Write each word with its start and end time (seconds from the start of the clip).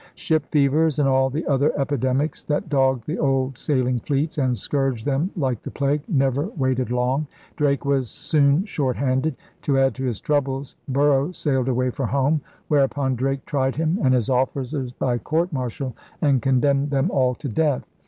Ship 0.15 0.43
fevers 0.47 0.97
and 0.97 1.07
all 1.07 1.29
the 1.29 1.45
other 1.45 1.79
epidemics 1.79 2.41
that 2.45 2.69
dogged 2.69 3.05
the 3.05 3.19
old 3.19 3.55
sailing 3.59 3.99
fleets 3.99 4.39
and 4.39 4.57
scourged 4.57 5.05
them 5.05 5.29
like 5.37 5.61
the 5.61 5.69
plague 5.69 6.01
never 6.07 6.47
waited 6.57 6.89
long. 6.89 7.27
Drake 7.55 7.85
was 7.85 8.09
soon 8.09 8.65
short 8.65 8.95
handed. 8.95 9.35
To 9.61 9.77
add 9.77 9.93
to 9.93 10.03
his 10.05 10.19
troubles. 10.19 10.75
Bor 10.87 11.11
ough 11.11 11.33
sailed 11.35 11.67
away 11.67 11.91
for 11.91 12.07
home; 12.07 12.41
whereupon 12.67 13.15
Drake 13.15 13.45
tried 13.45 13.75
him 13.75 13.99
and 14.01 14.15
his 14.15 14.27
oflBcers 14.27 14.91
by 14.97 15.19
court 15.19 15.53
martial 15.53 15.95
and 16.19 16.41
condemned 16.41 16.89
them 16.89 17.11
all 17.11 17.35
to 17.35 17.47
death. 17.47 17.85